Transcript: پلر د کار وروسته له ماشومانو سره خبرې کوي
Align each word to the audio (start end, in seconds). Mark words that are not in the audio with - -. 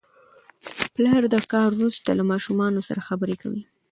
پلر 0.93 1.21
د 1.33 1.35
کار 1.51 1.69
وروسته 1.79 2.09
له 2.17 2.23
ماشومانو 2.31 2.79
سره 2.87 3.05
خبرې 3.07 3.35
کوي 3.43 3.61